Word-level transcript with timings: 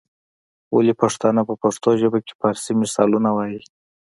ولي 0.75 0.93
پښتانه 1.01 1.41
په 1.49 1.53
پښتو 1.63 1.89
ژبه 2.01 2.19
کي 2.25 2.33
فارسي 2.39 2.73
مثالونه 2.81 3.29
وايي؟ 3.33 3.61